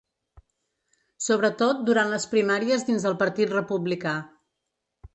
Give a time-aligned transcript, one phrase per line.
[1.25, 4.19] Sobretot durant les primàries dins el partit republicà.